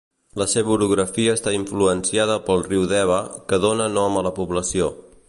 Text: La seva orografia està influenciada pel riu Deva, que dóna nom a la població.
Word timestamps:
La 0.41 0.45
seva 0.53 0.71
orografia 0.75 1.35
està 1.39 1.53
influenciada 1.57 2.39
pel 2.49 2.65
riu 2.71 2.89
Deva, 2.97 3.21
que 3.53 3.63
dóna 3.67 3.91
nom 3.99 4.19
a 4.23 4.29
la 4.31 4.37
població. 4.43 4.93